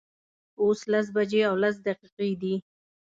[0.61, 2.55] اوس لس بجې او لس دقیقې دي